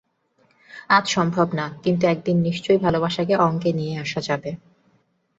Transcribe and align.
আজ 0.89 1.05
সম্ভব 1.09 1.47
না, 1.53 1.65
কিন্তু 1.83 2.03
একদিন 2.07 2.37
নিশ্চয়ই 2.41 2.79
ভালবাসাকে 2.79 3.35
অঙ্কে 3.37 3.71
নিয়ে 3.73 3.95
আসা 3.99 4.19
যাবে। 4.21 4.51